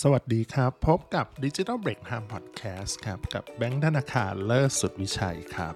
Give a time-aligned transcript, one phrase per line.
[0.00, 5.74] สวัสดีครับ พบกับ Digital Break Time Podcast ครับ กับแบงค์ธนาคารเลิศสุดวิชัยครับ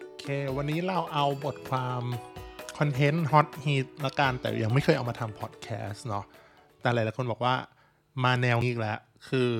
[0.00, 2.02] โอเค วันนี้เราเอาบทความ
[2.78, 6.24] คอนเทนต์ฮอตฮิตละกันแต่ยังไม่เคยเอามาทำพอดแคสต์เนาะ
[6.82, 7.54] แต่หลายๆคนบอกว่า
[8.24, 9.50] มาแนวนี้แล้ว คือ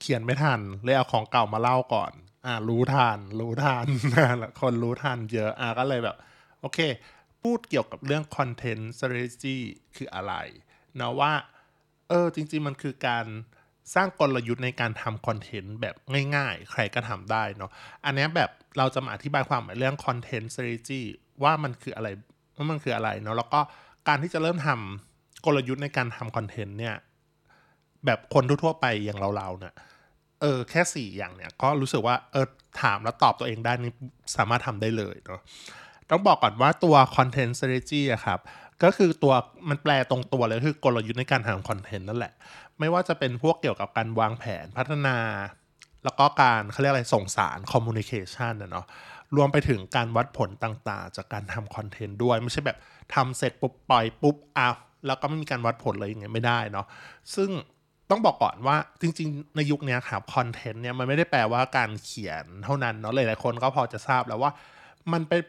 [0.00, 2.12] เขียนไม่ทันเลยเอาของเก่ามาเล่าก่อน
[2.46, 3.86] อ่ารู้ทันรู้ทัน
[4.60, 6.16] คนรู้ทันเยอะอ่าก็เลยแบบ
[6.60, 6.78] โอเค
[7.42, 9.56] พูดเกี่ยวกับเรื่อง Content Strategy
[9.96, 10.34] คืออะไร
[10.98, 11.32] เนาะว่า
[12.08, 13.26] เออ จริง ๆ มันคือการ
[13.94, 15.94] สร้างกลยุทธ์ในการทำคอนเทนต์แบบ
[16.36, 17.70] ง่ายๆ ใครก็ทำได้เนาะ
[18.04, 21.02] อันนี้แบบเราจะมาอธิบายความหมายเรื่อง Content Strategy
[21.42, 22.08] ว่ามันคืออะไร
[22.56, 23.60] ว่ามันคืออะไรเนาะแล้วก็
[24.08, 26.94] การที่จะเริ่มทำกลยุทธ์ในการทำคอนเทนต์เนี่ย
[28.06, 29.74] แบบคนทั่วๆไปอย่างเราๆเนี่ย
[30.40, 32.46] เออแค่สี่อย่างเนี่ยก็รู้สึกว่าเออ
[32.82, 33.92] ถามแล้วตอบตัวเองได้นี่
[34.36, 35.40] สามารถทำได้เลยเนาะ
[36.10, 38.40] ต้องบอกก่อนว่าตัว content strategy อะครับ
[38.82, 39.34] ก็คือตัว
[39.68, 42.32] มันแปลตรงตัวเลยคือกลยุทธ์ในการทำคอนเทนต์นั่นแหละ
[42.78, 45.16] ไม่ว่าจะเป็นพวกเกี่ยวกับการวางแผนพัฒนา
[46.04, 48.86] แล้วก็การเขาเรียกอะไรส่งสาร communication นะเนาะ
[49.36, 52.78] รวมไปถึงการวัดผลต่างๆ จากการทำคอนเทนต์ด้วย ไม่ใช่แบบ
[53.14, 54.74] ทำเสร็จปุ๊บปล่อยปุ๊บอ้าว
[55.06, 56.86] แล้วก็ไม่มีการวัดผลเลยอย่างเงี้ยไม่ได้เนาะ
[57.34, 57.50] ซึ่ง
[58.10, 64.50] ต้องบอกก่อนว่าจริง ๆ ในยุคนี้ครับคอนเทนต์เนี่ยมันไม่ได้แปลว่าการเขียนเท่านั้นเนาะหลายๆคนก็พอจะทราบแล้วว่า
[65.12, 65.40] มันเป็น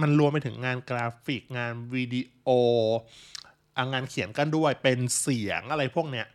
[0.00, 2.48] มันรวมไปถึงงานกราฟิกงานวิดีโอ
[3.92, 6.26] งานเขียนกันด้วยเป็นเสียงอะไรพวกเนี้ย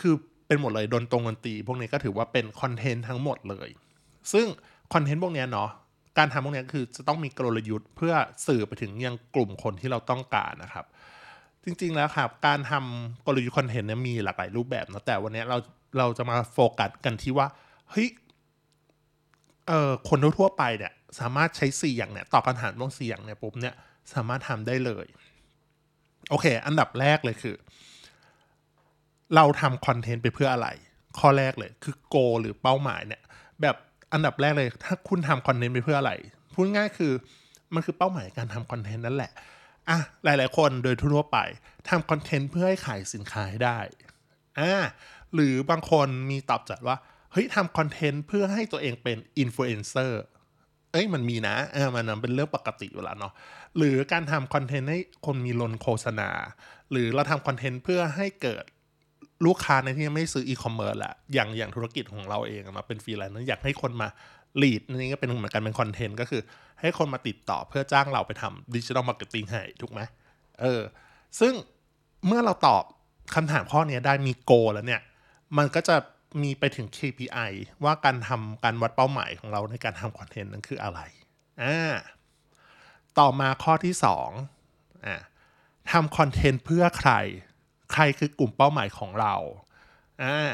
[0.00, 0.14] คือ
[0.46, 3.68] เป็นหมดเลยดนตรงดนตรีพวกนี้ก็ถือว่าเป็นคอนเทนต์ทั้งหมดเลย
[4.32, 4.46] ซึ่ง
[4.94, 5.70] คอนเทนต์พวกเนี้ยเนาะ
[6.18, 8.14] การทำพวกเนี้ยคือจะต้องมีกลยุทธ์เพื่อ
[8.46, 10.86] สื่อไปถึงยังกลุ่มคนที่เราต้องการนะครับ
[11.64, 15.58] จริงๆแล้วครับ การทำกลยุทธ์คอนเทนต์เนี่ยมีหลากหลายรูปแบบนะแต่วันนี้เรา
[15.98, 17.46] เราจะมาโฟกัสกันที่ว่า
[17.90, 18.08] เฮ้ย
[19.68, 23.74] เออคนทั่วๆไปเนี่ย สามารถใช้สี่อย่างเนี่ยตอบคำถามพวกสี่อย่างเนี่ยปุ๊บเนี่ย
[24.14, 25.06] สามารถทำได้เลย
[26.30, 27.56] โอเค อันดับแรกเลยคือ
[29.34, 30.68] เราทำคอนเทนต์ไปเพื่ออะไร
[31.18, 33.22] ข้อแรกเลยคือโก หรือเป้าหมายเนี่ย
[33.62, 33.76] แบบ
[34.12, 36.12] อันดับแรกเลยถ้าคุณทำคอนเทนต์ไปเพื่ออะไร
[36.54, 37.12] พูดง่ายคือ
[37.74, 39.32] มันคือเป้าหมายการทำคอนเทนต์นั่นแหละ
[39.88, 41.38] อะหลาย ๆ คนโดยทั่วไป
[41.88, 43.78] ทำคอนเทนต์เพื่อให้ขายสินค้าให้ได้
[44.58, 44.72] อ่า
[45.34, 46.96] หรือบางคนมีตอบโจทย์ว่า
[47.32, 50.22] เฮ้ยทำคอนเทนต์เพื่อให้ตัวเองเป็นอินฟลูเอนเซอร์
[50.96, 53.32] เอ้ยมันมีนะเออมันเป็นเรื่องปกติอยู่แล้วเนาะ
[53.76, 56.30] หรือการทำคอนเทนต์ให้คนมีลนโฆษณา
[56.90, 58.64] หรือเราทำคอนเทนต์เพื่อให้เกิด
[59.46, 64.08] ลูกค้าในที่ไม่ซื้ออีคอมเมิร์ซแหละอย่างอย่างธุรกิจของเราเองมาเป็นฟรีแลนซ์อยากให้คนมา
[64.62, 66.42] lead นี่ก็เป็นเหมือนกันเป็นคอนเทนต์ก็คือ
[66.80, 70.00] ให้คนมาติดต่อเพื่อจ้างเราไปทำ digital marketing ให้ถูกไหม
[70.60, 70.82] เออ
[71.40, 71.52] ซึ่ง
[72.26, 72.82] เมื่อเราตอบ
[73.34, 75.00] คำถามข้อนี้ได้มีโกแล้วเนี่ย
[75.58, 75.96] มันก็จะ
[76.42, 77.50] มีไปถึง KPI
[77.84, 81.00] ว่าการทำการวัดเป้าหมายของเราในการทำคอนเทนต์นั้นคืออะไร
[81.62, 81.94] อ่า
[83.18, 84.30] ต่อมาข้อที่สอง
[85.06, 85.16] อ่า
[85.92, 87.12] ทำคอนเทนต์เพื่อใคร
[87.92, 89.34] ใครคือกลุ่มเป้าหมายของเรา
[90.22, 90.50] อ่า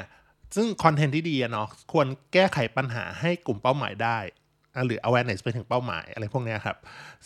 [0.57, 4.19] ซึ่งคอนเทนต์ที่ดีเนาะควรแก้ไขปัญหาให้กลุ่มเป้าหมายได้
[4.87, 6.77] หรือ awareness ไปถึงเป้าหมายอะไรพวกนี้ครับ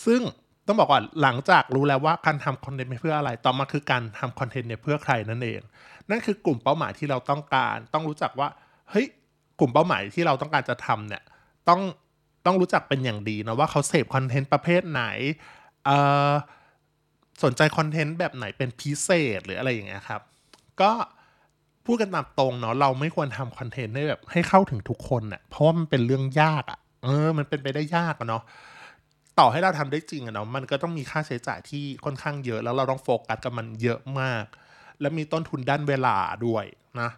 [0.05, 0.21] ซึ่ง
[0.67, 5.61] ต้องบอกก่อนหลังจากรู้แล้วว่าการทำคอนเทนต์เพื่ออะไร ต่อมาคือการทำคอนเทนต์เนี่ยเพื่อใครนั่นเอง
[6.11, 8.49] นั่นคือกลุ่มเป้าหมายที่เราต้องการ ต้องรู้จักว่า
[8.91, 9.07] เฮ้ย
[9.61, 11.23] กลุ่มเป้าหมายที่เราต้องการจะทำเนี่ย
[11.69, 11.81] ต้อง
[12.47, 15.03] ต้องรู้จักเป็นอย่างดีนะว่าเขาเสพคอนเทนต์ประเภทไหน
[15.85, 15.99] เอ่
[16.31, 16.33] อ
[17.43, 20.21] สนใจคอนเทนต์แบบไหนเป็นพิเศษหรืออะไรอย่างเงี้ยครับ
[20.81, 20.93] ก็
[21.87, 28.43] พูดกันตามตรงเนาะเราไม่ควรทำคอนเทนต์ให้แบบให้เข้าถึงทุกคนเน่ะเพราะว่ามันเป็นเรื่องยากอะ่ะเออ มันเป็นไปได้ยากอะเนาะ
[29.39, 34.45] ต่อให้เราทำได้จริงอะเนาะมันก็ต้องมีค่าใช้จ่ายที่ค่อนข้างเยอะ แล้วเราต้องโฟกัสกับมันเยอะมาก
[35.01, 36.65] และมีต้นทุนด้านเวลาด้วย
[37.01, 37.11] นะ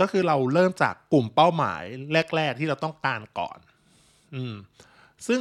[0.00, 1.82] ก็คือเราเริ่มจากกลุ่มเป้าหมาย
[2.36, 3.58] แรก ๆ ที่เราต้องการก่อน
[4.34, 4.54] อืม
[5.26, 5.40] ซึ่ง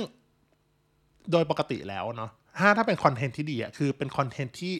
[1.31, 4.73] โดยปกติแล้วเนาะถ้าถ้าเป็นคอนเทนต์ที่ดีอะคือเป็นคอนเทนต์ที่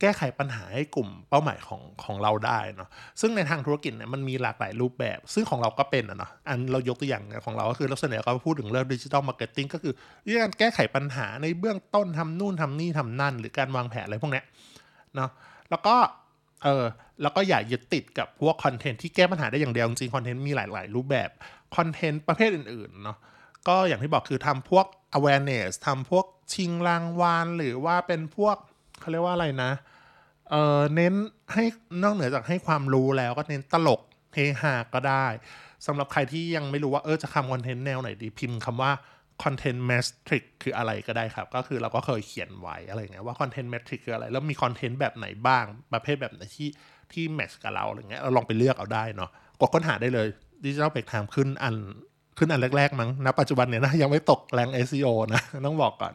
[0.00, 2.88] แก้ไขปัญหาให้กลุ่มเป้าหมายของของเราได้เนาะ
[3.20, 9.94] ซึ่งในทางธุรกิจเนี่ยมันมีหลากหลายรูปแบบ ซึ่งของเราก็เป็นอะเนาะอันเรายกตัวอย่างของเราก็คือเราเสนอเราพูดถึงเรื่องดิจิ t a ลมาร์เก็ตติ้งก็คือ
[10.42, 14.44] การแก้ไขปัญหาในเบื้องต้นทำนู่นทำนี่ทำนั่น หรือการวางแผนอะไรพวกเนี้ย
[15.14, 15.30] เนาะ
[15.70, 15.96] แล้วก็
[16.64, 16.84] เออ
[17.22, 21.30] แล้วก็อย่ายึดติดกับพวกคอนเทนต์ที่แก้ปัญหาได้อย่างเดียวจริงคอนเทนต์มีหลาย ๆ รูปแบบ
[21.76, 23.18] คอนเทนต์ประเภทอื่น ๆ เนาะ
[23.68, 28.56] ก็อย่างที่บอกคือทำพวก awareness ทำพวกชิงรางวัลหรือว่าเป็นพวก
[29.00, 29.72] เขาเรียกว่าอะไรนะ
[30.50, 31.14] เออเน้น
[31.52, 31.64] ให้
[32.02, 34.00] นอกเหนือจากให้ความรู้แล้วก็เน้นตลก
[34.34, 35.26] เฮฮาก็ได้
[35.86, 38.92] สำหรับใครที่ยังไม่รู้ว่าเออจะทำคอนเทนต์แนวไหนดีพิมพ์คำว่า
[39.42, 46.68] content metric คืออะไรก็ได้ครับ ก็คือเราก็เคยเขียนไว้อะไรเงี้ยว่า content metric คืออะไร แล้วมีคอนเทนต์แบบไหนบ้าง ประเภทแบบไหนที่
[47.12, 49.30] ที่แมทช์กับเราอะไรเงี้ยเราลองไปเลือกเอาได้เนาะ
[49.60, 50.28] กดค้นหาได้เลย
[50.64, 51.74] Digital Break Time ขึ้นอัน
[52.38, 56.14] ขึ้นอันแรก ๆ มั้งณปัจจุบันเนี่ยนะยังไม่ตกแรง SEO นะต้องบอกก่อน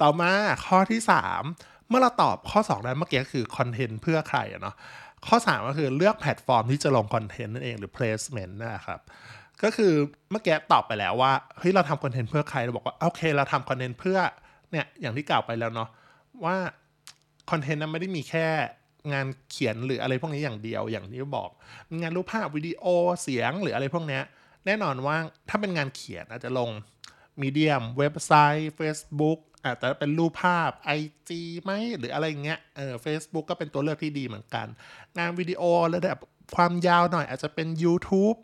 [0.00, 0.30] ต่อมา
[0.66, 1.00] ข้อที่
[1.44, 4.74] 3 เมื่อเราตอบข้อ2ได้เมื่อกี้คือคอนเทนต์เพื่อใครเนาะ
[5.26, 9.00] ข้อ 3 ก็คือเลือกแพลตฟอร์มที่จะลงคอนเทนต์นั่นเองหรือ placement นะครับ
[9.64, 9.92] ก็คือ
[10.30, 14.18] เมื่อกี้ตอบไปแล้วว่าเฮ้ยเราทำคอนเทนต์เพื่อใครเราบอกว่าโอเค เราทำคอนเทนต์เพื่อ
[14.70, 15.88] เนี่ยอย่างที่กล่าวไปแล้วเนาะ
[16.44, 16.56] ว่า
[17.50, 18.46] คอนเทนต์นั้นไม่ได้มีแค่
[19.12, 21.50] งานเขียนหรืออะไรพวกนี้อย่างเดียวอย่างที่บอก
[22.00, 22.84] งานรูปภาพวิดีโอ
[23.22, 24.20] เสียงหรืออะไรพวกนี้
[24.66, 25.16] แน่นอนว่า
[25.48, 26.70] ถ้าเป็นงานเขียนอาจจะลง
[27.42, 31.30] medium เว็บไซต์ Facebook อาจจะเป็นรูปภาพ IG
[31.62, 34.66] ไหมหรืออะไรเงี้ยเออ Facebook ก็เป็นตัวเลือกที่ดีเหมือนกัน
[35.18, 35.62] งานวิดีโอ
[35.94, 36.18] ระดับ
[36.56, 38.38] ความยาวหน่อยอาจจะเป็น YouTube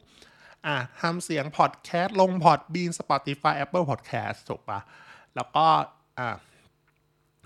[0.67, 4.81] อะทำเสียงพอดแคสต์ลงพอดบีน Spotify Apple Podcast ถูกปะ
[5.37, 5.67] แล้วก็
[6.19, 6.29] อะ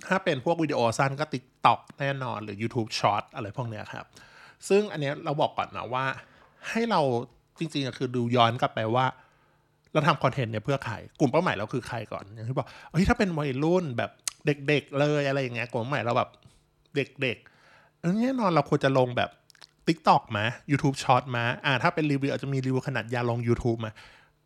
[0.08, 4.06] ถ้าเป็นพวกวิดีโอสั้นก็ TikTok แน่นอนหรือ YouTube Short อะไรพวกเนี้ยครับ
[4.68, 6.04] ซึ่งอันเนี้ยเราบอกก่อนนะว่า
[6.70, 7.00] ให้เรา
[7.58, 9.06] จริงๆคือดูย้อนกลับไปว่า
[9.92, 14.10] เราทำคอนเทนต์เนี่ยเพื่อใคร กลุ่มเป้าหมายเราคือใครก่อนอย่างที่บอกเฮ้ยถ้าเป็นวัยรุ่นแบบ
[14.46, 16.30] เด็กๆเลยอะไรอย่างเงี้ยกลุ่มเป้าหมายเราแบบ
[16.96, 19.30] เด็กๆเออแน่นอนเราควรจะลงแบบ
[19.86, 23.92] TikTok มา YouTube Short มาอ่าถ้าเป็นรีวิวอาจจะมีรีวิวขนาดยาลง YouTube มา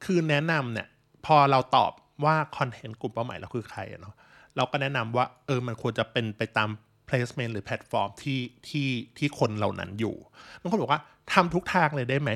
[0.05, 0.87] คือแนะนำเนี่ย
[1.27, 1.93] พอเราตอบ
[2.25, 4.15] ว่าคอนเทนต์กลุ่มเป้าหมายเราคือใครเนาะ
[4.57, 6.69] เราก็แนะนำว่าเออมันควรจะเป็นไปตาม
[7.09, 8.89] placement หรือแพลตฟอร์มที่ที่
[9.19, 10.17] ที่คนเหล่านั้นอยู่
[10.61, 11.01] บางคนบอกว่า
[11.33, 12.31] ทำทุกทางเลยได้ไหม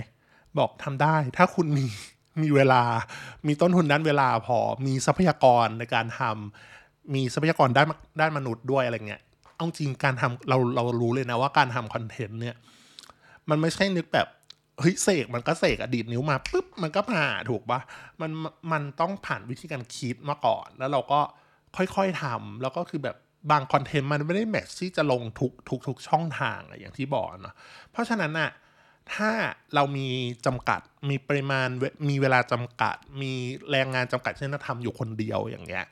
[0.59, 1.85] บอกทำได้ถ้าคุณมี
[2.43, 2.83] มีเวลา
[3.47, 7.89] มีต้นทุนด้านเวลาพอ มีทรัพยากรในการทำมีทรัพยากรด้าน
[8.21, 9.23] ด้านมนุษย์ด้วยอะไรเงี้ย
[9.55, 12.57] เอาจริงการทำเราเรารู้เลยนะว่าการทำคอนเทนต์เนี่ย
[13.51, 14.29] มันไม่ใช่นึกแบบ
[14.81, 17.81] เฮ้ยเสกมันก็เสกอดีตนิ้วมาปุ๊บมันก็มาถูกปะ
[18.21, 18.31] มัน
[18.73, 21.21] มันต้องผ่านวิธีการคิดมาก่อน แล้วเราก็
[21.77, 23.17] ค่อยๆทำแล้วก็คือแบบ
[23.51, 27.55] บางคอนเทนต์มันไม่ได้แมทที่จะลงทุกทุกทุกช่องทางอะอย่างที่บอกนาะ
[27.91, 28.51] เพราะฉะนั้นอะ
[29.15, 29.31] ถ้า
[29.75, 30.09] เรามี
[30.47, 30.81] จำกัด
[31.11, 31.69] มีปริมาณ
[32.09, 33.33] มีเวลาจำกัด มี
[33.71, 35.85] แรงงานจำกัดเช่นเราทำอยู่คนเดียวอย่างเงี้ย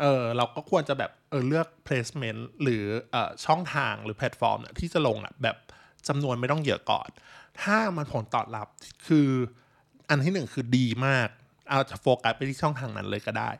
[0.00, 5.56] เออเราก็ควรจะแบบเออเลือก placement หรือเออช่องทางหรือแพลตฟอร์มเนี่ยที่จะลงอะแบบ
[6.08, 7.08] จำนวนไม่ต้องเยอะก่อน
[7.62, 8.66] ถ้ามันผลตอบรับ
[9.06, 9.28] คือ
[10.08, 11.28] อันที่หนึ่งคือดีมาก
[11.68, 13.50] เอาจะโฟกัสไปที่ช่องทางนั้นเลยก็ได้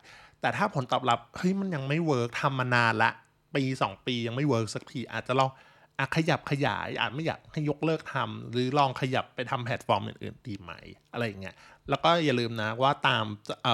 [0.41, 3.11] แต่ถ้าผลตอบรับเฮ้ยมันยังไม่เวิร์กทำมานานละ
[3.55, 5.50] ปีสองปียังไม่เวิร์กสักทีอาจจะลอง
[5.99, 10.73] อะขยับขยายอาจไม่อยากให้ยกเลิกทำหรือลองขยับไปทำแพลตฟอร์มอื่นๆดีไหม
[11.12, 11.56] อะไรอย่างเงี้ย
[11.88, 13.25] แล้วก็อย่าลืมนะว่าตาม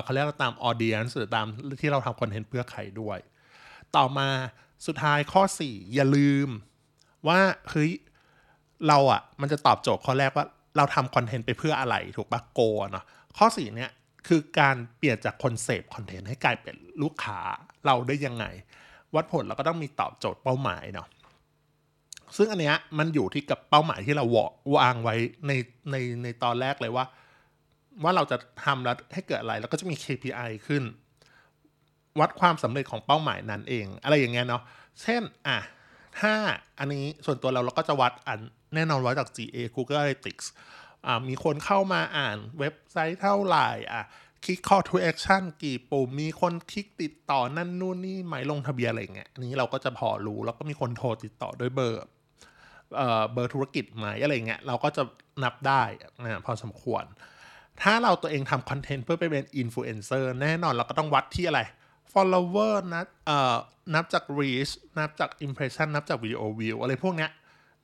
[0.04, 1.46] เขาเรียกว่าตาม audience หรือตาม
[1.80, 3.18] ที่เราทำคอนเทนต์เพื่อใครด้วย
[3.96, 4.28] ต่อมา
[4.86, 6.48] สุดท้ายข้อ 4 อย่าลืม
[7.28, 7.40] ว่า
[7.70, 7.92] เฮ้ย
[8.88, 10.46] เราอะ่ะมันจะตอบโจทย์ข้อแรกว่า
[10.76, 12.60] เราทำคอนเทนต์ไปเพื่ออะไรถูกปะโก
[12.90, 13.04] เนาะ
[13.38, 13.90] ข้อ4เนี้ย
[14.28, 17.38] คือการเปลี่ยนจากคนเสพคอนเทนต์ให้กลายเป็นลูกค้า
[17.86, 18.44] เราได้ยังไง
[19.14, 21.08] วัดผลเราก็ต้องมีตอบโจทย์เป้าหมายเนาะ
[22.36, 24.24] ซึ่งอันเนี้ยมันอยู่ที่กับเป้าหมายที่เรา
[24.76, 25.16] วางไว้
[25.46, 25.52] ใน
[25.90, 27.04] ในในตอนแรกเลยว่า
[28.02, 30.82] ว่าเราจะทำแล้วให้เกิดอะไรแล้วก็จะมี KPI ขึ้น
[32.20, 34.62] วัดความสำเร็จของเป้าหมายนั้นเอง อะไรอย่างเงี้ยเนาะ
[35.02, 35.58] เช่นอะ
[36.20, 36.32] ถ้า
[36.78, 38.40] อันนี้ส่วนตัวเราเราก็จะวัดอัน
[38.74, 40.46] แน่นอนวัดจาก GA Google Analytics
[41.06, 44.04] อ่ามีคนเข้ามาอ่านเว็บไซต์เท่าไหร่อะ
[44.44, 52.02] คลิก call to action กี่ปุ่ม มีคนคลิกติดต่อนั่นนู่นนี่หมายลงทะเบียนอะไรเงี้ยอันนี้เราก็จะพอรู้ แล้วก็มีคนโทรติดต่อด้วยเบอร์
[53.32, 55.02] เบอร์ธุรกิจไหมอะไรเงี้ยเราก็จะ
[55.44, 55.82] นับได้
[56.22, 57.04] นะพอสมควร
[57.82, 61.60] ถ้าเราตัวเองทำคอนเทนต์เพื่อไปเป็นอินฟลูเอนเซอร์แน่นอนเราก็ต้องวัดที่อะไร
[62.12, 63.56] follower นะเอ่อ
[63.94, 67.30] นับจาก reach นับจาก impression นับจากวิดีโอวิวอะไรพวกเนี้ย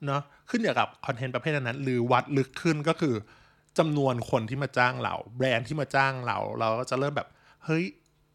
[0.07, 3.15] เนาะขึ้นอยู่กับคอนเทนต์ประเภทนั้น หรือวัดลึกขึ้นก็คือ
[3.79, 7.29] จำนวนคนที่มาจ้างเรา แบรนด์ที่มาจ้างเรา เราก็จะเริ่มแบบ
[7.65, 7.85] เฮ้ย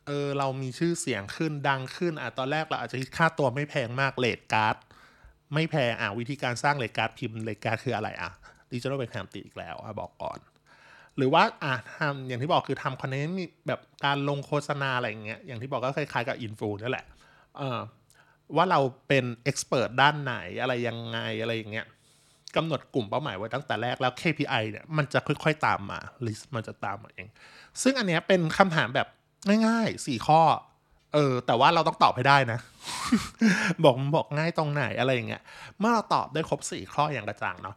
[0.07, 4.75] เออเรามีชื่อเสียงขึ้นดังขึ้นอะตอนแรกเราอาจจะคิดค่าตัวไม่แพงมาก rate card
[5.53, 8.31] ไม่แพงอะวิธีการสร้าง rate card พิมพ์ rate card คืออะไรอะ
[8.71, 10.39] ดิจิทัลเป็นแฮมติอีกแล้วอะบอกก่อน
[11.17, 17.05] หรือว่าอะทำอย่างที่บอกคือทำคอนเทนต์มีแบบการลงโฆษณาอะไรอย่างเงี้ยอย่างที่บอกก็คล้ายๆกับอินฟลูนั่นแหละ
[17.57, 17.79] เออ
[18.55, 21.87] ว่าเราเป็น expert ด้านไหนอะไรยังไงอะไรอย่างเงี้ย
[22.55, 27.27] กำหนดกลุ่มเป้าหมายไว้ตั้งแต่แรกแล้ว KPI เนี่ยมันจะค่อยๆตามมา list มันจะตามมาเอง
[27.81, 29.07] ซึ่งอันเนี้ยเป็นคำถามแบบ
[29.67, 30.41] ง่ายๆสี่ข้อ
[31.13, 32.59] เออ แต่ว่าเราต้องตอบให้ได้นะ
[33.83, 35.41] บอกบอกง่ายตรงไหนอะไรอย่างเงี้ย
[35.79, 37.75] เมื่อเราตอบได้ครบสี่ข้ออย่างกระจ่างเนาะ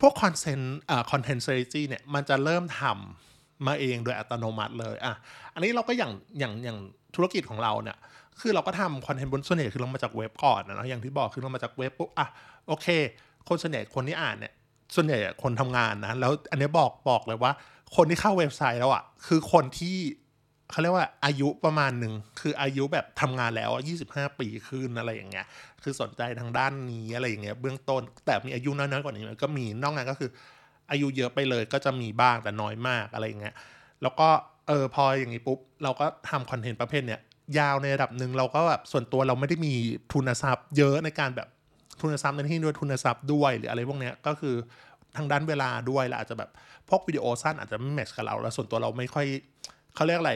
[0.00, 5.14] พวกคอนเซนต์อ่าคอนเทนต์ strategy เนี่ยมันจะเริ่มทำมาเองโดยอัตโนมัติเลย อะ
[5.54, 6.78] อันนี้เราก็อย่างอย่างอย่าง
[7.14, 7.96] ธุรกิจของเราเนี่ย
[8.40, 12.26] คือเราก็ทำคอนเทนต์บนส่วนใหญ่คือเรามาจากเว็บก่อนนะเนาะอย่างที่บอกคือเรามาจากเว็บปุ๊บอะ
[12.68, 12.86] โอเค
[13.48, 14.52] คนส่วนใหญ่คนที่อ่านเนี่ย
[14.94, 17.52] ส่วนใหญ่คนทำงานนะแล้วอันนี้บอกบอกเลยว่า
[17.96, 19.96] คนที่เข้าเว็บไซต์แล้วอะคือคนที่
[20.70, 25.46] เขาเรียกว่าอายุประมาณหนึ่งคืออายุแบบทำงานแล้วยี่สิบห้าปีขึ้นอะไรอย่างเงี้ย
[25.82, 30.30] คือสนใจทางด้านนี้อะไรอย่างเงี้ยเบื้องต้น แต่มีอายุน้อยๆกว่านี้ก็มีนอกนั้นก็คือ
[30.90, 33.54] อายุเยอะไปเลยก็จะมีบ้างแต่น้อยมากอะไรอย่างเงี้ย
[34.02, 34.28] แล้วก็
[34.68, 37.20] เออพออย่างนี้ปุ๊บเราก็ทำคอนเทนต์ประเภทเนี้ย
[37.58, 39.74] ยาวในระดับหนึ่งเราก็แบบส่วนตัวเราไม่ได้มี
[40.12, 41.48] ทุนทรัพย์ เยอะในการแบบ
[42.00, 44.54] ทุนทรัพย์ในที่ด้วยทุนทรัพย์ด้วยหรืออะไรพวกเนี้ยก็คือ
[45.16, 46.50] ทางด้านเวลาด้วยแล้วอาจจะแบบ
[46.88, 49.26] พวกวิดีโอสั้นอาจจะไม่แมทช์กับเรา แล้วส่วนตัวเราไม่ค่อย
[49.94, 50.32] เขาเรียกอะไร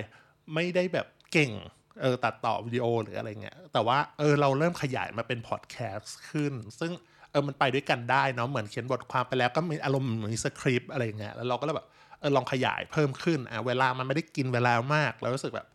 [0.55, 1.53] ไม่ได้แบบเก่ง
[2.01, 6.93] เออตัดต่อวิดีโอหรืออะไรเงี้ยแต่ว่าเออเราเริ่มขยายมาเป็นพอดแคสต์ขึ้น ซึ่ง
[7.31, 11.87] เออมันไปด้วยกันได้เนาะเหมือนเขียนบทความไปแล้วก็มีอารมณ์เหมือนมีสคริปต์อะไรเงี้ยแล้วเราก็เลยแบบ
[12.21, 15.67] เออลองขยายเพิ่มขึ้นอะเวลามันไม่ได้กินเวลามากแล้วรู้สึกแบบ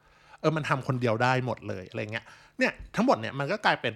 [0.41, 2.25] เออมันทำคนเดียวได้หมดเลยอะไรเงี้ย
[2.57, 3.93] เนี่ยทั้งหมดเนี่ยมันก็กลายเป็น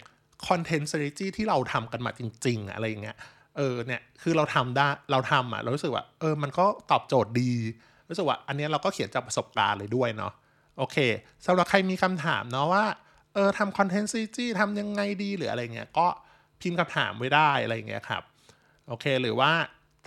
[0.48, 3.18] คอนเทนต์ strategy ที่เราทำกันมาจริง ๆ อะไรเงี้ย
[3.58, 7.54] เออเนี่ยคือเราทำได้เราทำอะเรารู้สึกว่าเออมันก็ตอบโจทย์ดี
[8.10, 10.34] รู้สึกว่าอันเนี้ยเราก็เขียนจากประสบการณ์เลยด้วยเนาะ
[10.78, 10.98] โอเค
[11.46, 12.86] สำหรับใครมีคำถามเนาะว่า
[13.34, 16.08] เออทำคอนเทนต์ strategy ทำยังไงดีหรืออะไรเงี้ยก็
[16.62, 18.24] พิมพ์คำถามไว้ได้อะไรเงี้ยครับ
[18.88, 19.52] โอเคหรือว่า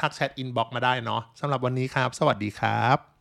[0.01, 3.16] ทักแชทอินบ็อกมาได้เนาะสำหรับวันนี้ครับ สวัสดีครับ